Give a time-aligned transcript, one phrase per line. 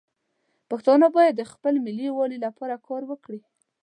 [0.69, 3.39] پښتانه باید د خپل ملي یووالي لپاره کار وکړي.